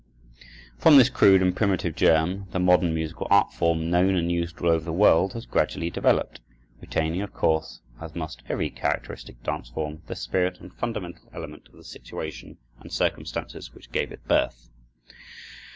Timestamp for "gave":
13.91-14.11